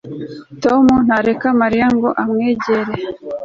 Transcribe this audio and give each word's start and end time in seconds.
tom 0.63 0.85
ntareka 1.05 1.47
mariya 1.61 1.87
ngo 1.95 2.09
amwegere 2.21 2.93